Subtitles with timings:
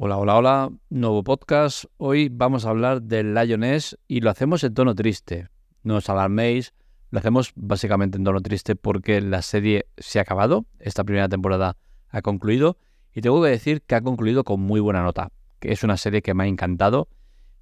[0.00, 1.86] Hola, hola, hola, nuevo podcast.
[1.96, 5.48] Hoy vamos a hablar del Lioness y lo hacemos en tono triste.
[5.82, 6.72] No os alarméis,
[7.10, 11.78] lo hacemos básicamente en tono triste porque la serie se ha acabado, esta primera temporada
[12.10, 12.78] ha concluido
[13.12, 16.22] y tengo que decir que ha concluido con muy buena nota, que es una serie
[16.22, 17.08] que me ha encantado.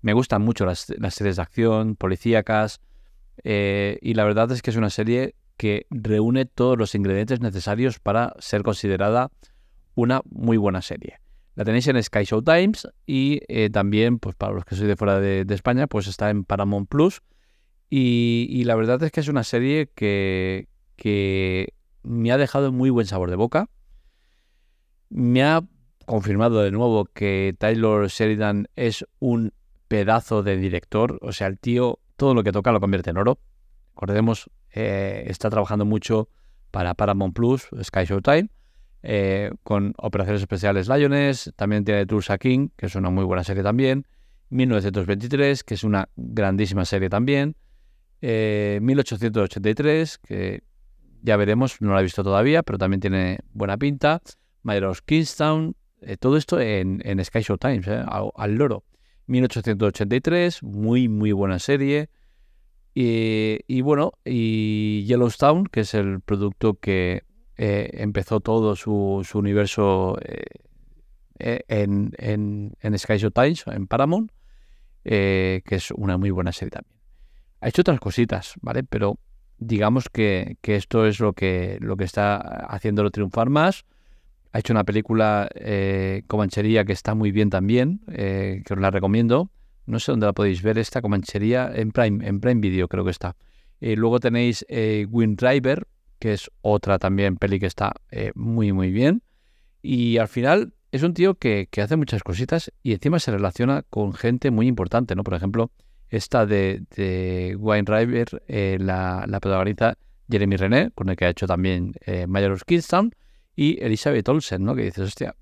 [0.03, 2.83] Me gustan mucho las, series de acción, policíacas
[3.45, 7.99] eh, y la verdad es que es una serie que reúne todos los ingredientes necesarios
[7.99, 9.31] para ser considerada
[9.95, 11.19] una muy buena serie.
[11.57, 14.95] La tenéis en Sky Show Times y eh, también, pues para los que sois de
[14.95, 17.23] fuera de, España, pues está en Paramount Plus.
[17.89, 23.07] Y, la verdad es que es una serie que, que me ha dejado muy buen
[23.07, 23.71] sabor de boca.
[25.09, 25.63] Me ha
[26.05, 29.55] confirmado de nuevo que Taylor Sheridan es un
[29.89, 31.19] pedazo de director.
[31.23, 33.39] O sea, el tío todo lo que toca lo convierte en oro.
[33.95, 36.29] Recordemos, eh, está trabajando mucho
[36.71, 38.51] para Paramount Plus, Sky Showtime.
[39.09, 43.63] Eh, con Operaciones Especiales Lioness, también tiene Tulsa King, que es una muy buena serie
[43.63, 44.05] también,
[44.51, 47.55] 1923, que es una grandísima serie también,
[48.21, 50.63] 1883, eh, que
[51.23, 54.21] ya veremos, no la he visto todavía, pero también tiene buena pinta,
[54.65, 58.83] of Kingstown, eh, todo esto en, Sky Show Times, al, al, loro.
[59.29, 62.11] 1883, muy, muy buena serie.
[62.93, 67.23] Y, y, bueno, y Yellowstone, que es el producto que
[67.59, 70.43] eh, empezó todo su, universo eh,
[71.39, 74.31] eh, en, en, Sky Show Times, en Paramount,
[75.03, 76.97] que es una muy buena serie también.
[77.61, 78.83] Ha hecho otras cositas, ¿vale?
[78.83, 79.19] Pero
[79.59, 83.85] digamos que, esto es lo que, lo que está haciéndolo triunfar más.
[84.53, 85.49] Ha hecho una película
[86.27, 89.51] Comanchería que está muy bien también, que os la recomiendo.
[89.87, 93.11] No sé dónde la podéis ver esta Comanchería, en Prime, en Prime Video creo que
[93.11, 93.37] está.
[93.81, 95.87] luego tenéis Wind Driver,
[96.19, 99.23] que es otra también peli que está eh, muy, muy bien.
[99.83, 104.15] Y al final es un tío que, hace muchas cositas y encima se relaciona con
[104.15, 105.25] gente muy importante, ¿no?
[105.25, 105.71] Por ejemplo,
[106.09, 109.95] esta de, de Wine River, eh, la, la, protagoniza
[110.31, 113.15] Jeremy René, con el que ha hecho también eh, Mayor of Kingstown,
[113.55, 114.75] y Elizabeth Olsen, ¿no?
[114.75, 115.35] Que dices, hostia,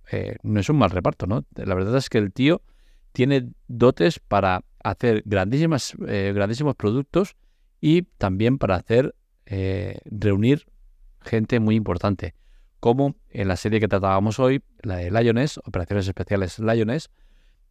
[0.45, 1.45] no es un mal reparto, ¿no?
[1.57, 2.63] La verdad es que el tío
[3.11, 7.35] tiene dotes para hacer grandísimas, grandísimos productos
[7.81, 10.67] y también para hacer eh, reunir
[11.21, 12.35] gente muy importante,
[12.81, 17.11] como en la serie que tratábamos hoy, la de Lioness, Operaciones Especiales Lioness,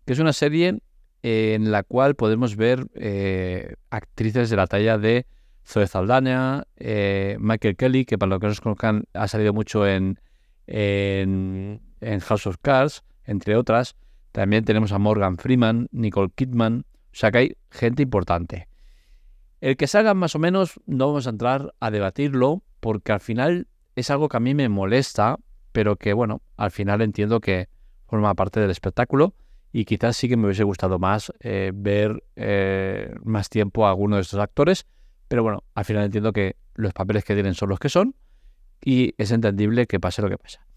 [0.06, 0.80] que es una serie
[1.24, 5.26] en la cual podemos ver eh, actrices de la talla de
[5.66, 10.20] Zoe Saldaña, eh, Michael Kelly, que para los que nos conozcan ha salido mucho en,
[10.68, 11.80] en,
[12.22, 13.96] House of Cards, entre otras.
[14.34, 18.68] También tenemos a Morgan Freeman, Nicole Kidman, o sea que hay gente importante.
[19.64, 23.70] El que salgan más o menos no vamos a entrar a debatirlo porque al final
[23.96, 25.38] es algo que a mí me molesta,
[25.72, 27.70] pero que bueno, al final entiendo que
[28.06, 29.36] forma parte del espectáculo
[29.72, 34.18] y quizás sí que me hubiese gustado más eh, ver eh, más tiempo a alguno
[34.18, 34.86] de estos actores,
[35.30, 38.16] pero bueno, al final entiendo que los papeles que tienen son los que son
[38.84, 40.68] y es entendible que pase lo que pasa.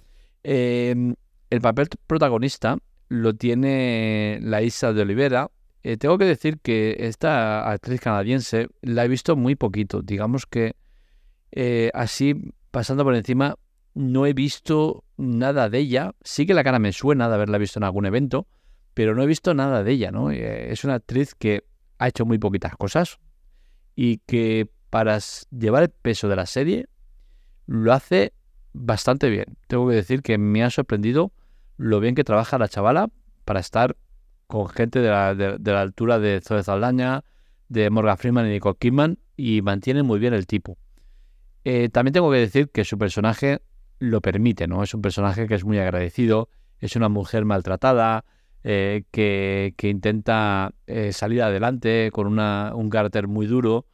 [0.45, 1.17] Em,
[1.51, 5.51] el papel protagonista lo tiene la Isa de Olivera,
[5.87, 10.03] eh, tengo que decir que esta actriz canadiense la he visto muy poquito.
[10.03, 10.75] Digamos que
[11.53, 13.55] eh, así, pasando por encima,
[13.95, 16.13] no he visto nada de ella.
[16.23, 18.49] Sí que la cara me suena de haberla visto en algún evento,
[18.95, 20.33] pero no he visto nada de ella, ¿no?
[20.33, 21.63] Eh, es una actriz que
[21.99, 23.21] ha hecho muy poquitas cosas
[23.95, 25.21] y que para
[25.57, 26.89] llevar el peso de la serie
[27.67, 28.33] lo hace
[28.73, 29.57] bastante bien.
[29.69, 31.31] Tengo que decir que me ha sorprendido
[31.77, 33.09] lo bien que trabaja la chavala
[33.45, 33.97] para estar
[34.47, 37.25] con gente de la, de, la altura de Zoe Saldaña,
[37.69, 40.79] de Morgan Freeman y Nicole Kidman, y mantiene muy bien el tipo.
[41.65, 43.61] Eh, también tengo que decir que su personaje
[43.99, 44.83] lo permite, ¿no?
[44.83, 46.49] Es un personaje que es muy agradecido,
[46.79, 48.25] es una mujer maltratada,
[48.63, 53.87] eh, que, intenta eh, salir adelante con una, un carácter muy duro.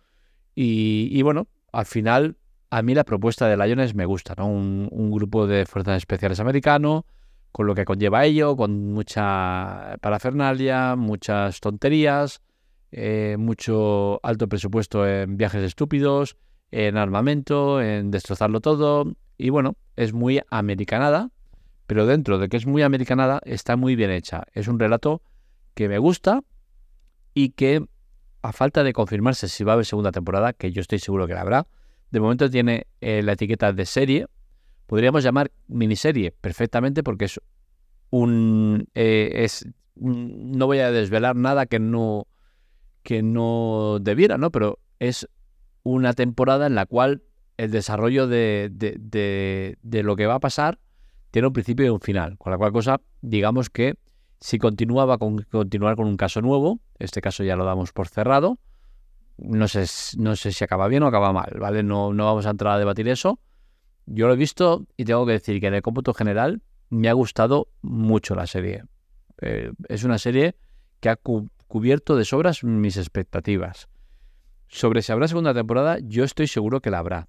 [0.54, 2.36] Y, bueno, al final,
[2.68, 4.46] a mí la propuesta de Lions me gusta, ¿no?
[4.48, 7.06] Un, un grupo de fuerzas especiales americano
[7.52, 12.40] con lo que conlleva ello, con mucha parafernalia, muchas tonterías,
[12.90, 16.36] eh, mucho alto presupuesto en viajes estúpidos,
[16.70, 19.12] en armamento, en destrozarlo todo.
[19.36, 21.30] Y bueno, es muy americanada,
[21.86, 24.44] pero dentro de que es muy americanada, está muy bien hecha.
[24.54, 25.22] Es un relato
[25.74, 26.42] que me gusta
[27.34, 27.84] y que,
[28.42, 31.34] a falta de confirmarse si va a haber segunda temporada, que yo estoy seguro que
[31.34, 31.66] la habrá,
[32.10, 34.26] de momento tiene eh, la etiqueta de serie,
[34.92, 37.40] podríamos llamar miniserie perfectamente porque es
[38.10, 42.26] un eh, es no voy a desvelar nada que no
[43.02, 44.50] que no debiera, ¿no?
[44.50, 45.30] Pero es
[45.82, 47.22] una temporada en la cual
[47.56, 50.78] el desarrollo de, de, de, lo que va a pasar
[51.30, 52.36] tiene un principio y un final.
[52.36, 53.94] Con la cual cosa, digamos que
[54.40, 56.80] si continuaba con continuar con un caso nuevo.
[56.98, 58.58] Este caso ya lo damos por cerrado.
[59.38, 59.86] No sé,
[60.18, 61.82] no sé si acaba bien o acaba mal, ¿vale?
[61.82, 63.40] No, no vamos a entrar a debatir eso.
[64.06, 67.12] Yo lo he visto y tengo que decir que en el cómputo general me ha
[67.12, 68.84] gustado mucho la serie.
[69.40, 70.56] Eh, es una serie
[71.00, 73.88] que ha cubierto de sobras mis expectativas.
[74.68, 77.28] Sobre si habrá segunda temporada, yo estoy seguro que la habrá.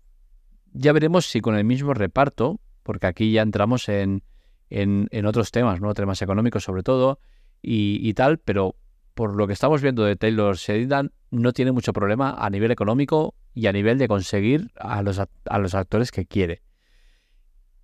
[0.74, 4.24] Ya veremos si con el mismo reparto, porque aquí ya entramos en,
[4.70, 5.94] en, otros temas, ¿no?
[5.94, 7.20] Temas económicos sobre todo
[7.62, 8.76] y, tal, pero
[9.14, 13.36] por lo que estamos viendo de Taylor Sheridan, no tiene mucho problema a nivel económico
[13.54, 16.62] y a nivel de conseguir a los, a los actores que quiere.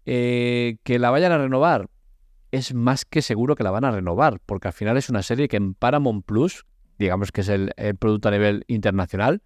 [0.06, 1.90] Eh, que la vayan a renovar,
[2.52, 5.48] es más que seguro que la van a renovar, porque al final es una serie
[5.48, 6.66] que en Paramount Plus,
[6.98, 9.44] digamos que es el, producto a nivel internacional,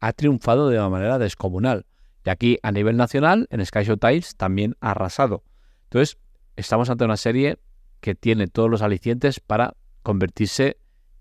[0.00, 1.86] ha triunfado de una manera descomunal.
[2.24, 5.44] Y aquí a nivel nacional, en Sky Show Times, también ha arrasado.
[5.84, 6.18] Entonces,
[6.56, 7.58] estamos ante una serie
[8.00, 10.78] que tiene todos los alicientes para convertirse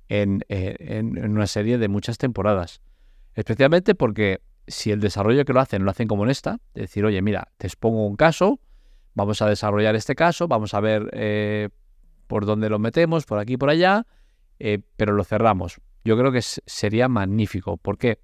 [0.10, 2.82] en, eh, en, una serie de muchas temporadas.
[3.36, 7.22] Especialmente porque si el desarrollo que lo hacen lo hacen como en esta, decir, oye,
[7.22, 8.60] mira, te expongo un caso,
[9.14, 11.70] vamos a desarrollar este caso, vamos a ver eh,
[12.28, 14.06] por dónde lo metemos, por aquí por allá,
[14.60, 15.80] eh, pero lo cerramos.
[16.04, 17.78] Yo creo que sería magnífico.
[17.78, 18.20] ¿Por qué?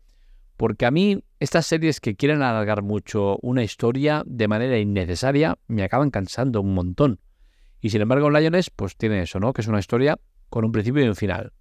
[0.57, 5.83] Porque a mí estas series que quieren alargar mucho una historia de manera innecesaria me
[5.83, 7.19] acaban cansando un montón.
[7.81, 9.53] Y sin embargo, Lioness pues tiene eso, ¿no?
[9.53, 10.17] Que es una historia
[10.49, 11.51] con un principio y un final.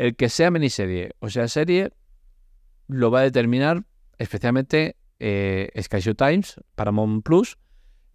[0.00, 1.92] El que sea miniserie o sea serie
[2.88, 3.84] lo va a determinar
[4.16, 7.58] especialmente eh, Sky Show Times, Paramount Plus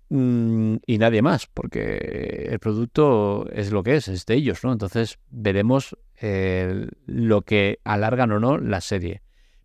[0.10, 4.72] mm, y nadie más, porque el producto es lo que es, es de ellos, ¿no?
[4.72, 9.22] Entonces veremos eh, lo que alargan o no la serie.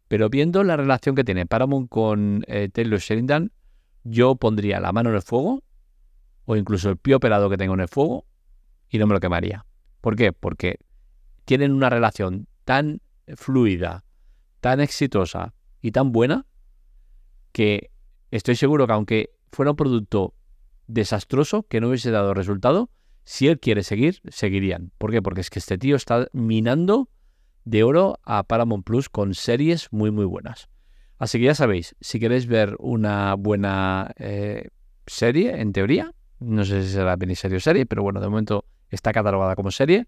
[0.07, 3.51] Pero viendo la relación que tiene Paramount con eh, Taylor Sheridan,
[4.05, 5.63] yo pondría la mano en el fuego,
[6.45, 8.27] o incluso el pie operado que tengo en el fuego,
[8.91, 9.65] y no me lo quemaría.
[10.03, 10.35] ¿Por qué?
[10.35, 10.81] Porque
[11.51, 13.01] tienen una relación tan
[13.35, 14.05] fluida,
[14.61, 15.53] tan exitosa
[15.83, 16.47] y tan buena,
[17.51, 17.91] que
[18.31, 20.33] estoy seguro que aunque fuera un producto
[20.87, 22.89] desastroso, que no hubiese dado resultado,
[23.25, 24.93] si él quiere seguir, seguirían.
[24.97, 25.23] ¿Por qué?
[25.23, 27.11] Porque es que este tío está minando
[27.65, 30.69] de oro a Paramount Plus con series muy muy buenas.
[31.19, 34.69] Así que ya sabéis, si queréis ver una buena eh,
[35.09, 39.13] serie, en teoría, no sé si será miniserie o serie, pero bueno, de momento está
[39.13, 40.07] catalogada como serie.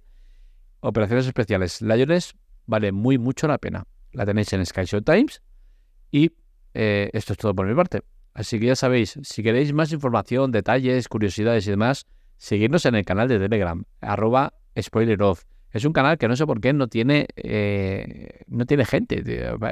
[0.85, 2.35] Operaciones especiales Lions
[2.67, 3.87] vale muy mucho la pena.
[4.13, 5.41] La tenéis en Sky Show Times
[6.11, 6.33] y
[6.75, 8.03] eh, esto es todo por mi parte.
[8.35, 12.07] Así que ya sabéis, si queréis más información, detalles, curiosidades y demás,
[12.37, 15.45] seguidnos en el canal de Telegram, arroba spoileroff.
[15.71, 19.23] Es un canal que no sé por qué no tiene, eh, no tiene gente.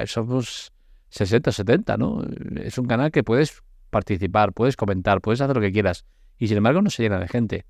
[0.05, 0.71] Somos
[1.09, 2.23] 60, 70, ¿no?
[2.55, 6.05] Es un canal que puedes participar, puedes comentar, puedes hacer lo que quieras.
[6.37, 7.65] Y sin embargo no se llena de gente.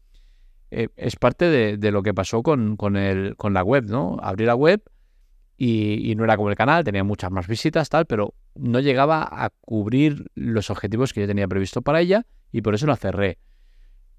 [0.72, 4.18] Eh, es parte de, lo que pasó con, la web, ¿no?
[4.22, 4.82] Abrí la web
[5.58, 9.28] y, y, no era como el canal, tenía muchas más visitas, tal, pero no llegaba
[9.30, 13.38] a cubrir los objetivos que yo tenía previsto para ella y por eso la cerré.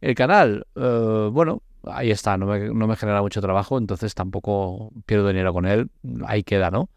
[0.01, 5.53] El canal, eh, bueno, ahí está, no me, genera mucho trabajo, entonces tampoco pierdo dinero
[5.53, 5.91] con él,
[6.27, 6.89] ahí queda, ¿no?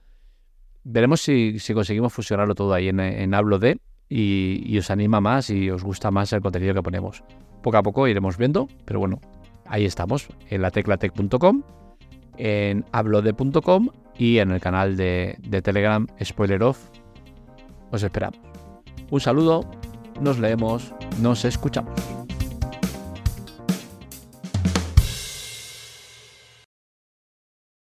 [0.84, 5.84] Veremos si, conseguimos fusionarlo todo ahí en, Hablo de y, os anima más y os
[5.84, 7.24] gusta más el contenido que ponemos.
[7.63, 9.19] Poco a poco iremos viendo, pero bueno,
[9.67, 11.63] ahí estamos, en la teclatec.com,
[12.37, 16.80] en hablode.com y en el canal de, Telegram Spoiler Off.
[17.92, 18.40] Os esperamos.
[19.11, 19.69] Un saludo,
[20.21, 22.15] nos leemos, nos escuchamos.